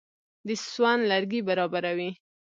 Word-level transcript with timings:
د 0.47 0.49
سون 0.71 0.99
لرګي 1.11 1.41
برابروي. 1.47 2.09